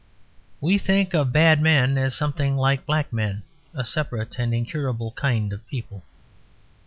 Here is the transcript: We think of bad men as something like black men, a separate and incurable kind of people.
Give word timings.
We 0.59 0.79
think 0.79 1.13
of 1.13 1.31
bad 1.31 1.61
men 1.61 1.95
as 1.95 2.15
something 2.15 2.57
like 2.57 2.87
black 2.87 3.13
men, 3.13 3.43
a 3.75 3.85
separate 3.85 4.39
and 4.39 4.51
incurable 4.51 5.11
kind 5.11 5.53
of 5.53 5.67
people. 5.67 6.01